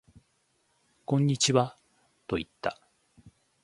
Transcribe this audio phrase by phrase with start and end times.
[1.05, 1.77] こんにちは
[2.25, 2.81] と言った